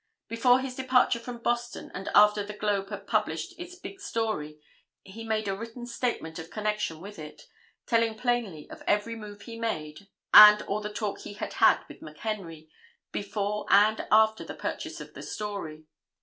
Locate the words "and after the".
1.93-2.55, 13.69-14.55